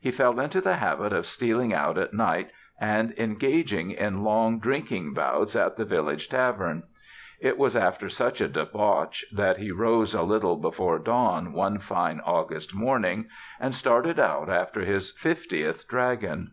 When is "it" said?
7.38-7.56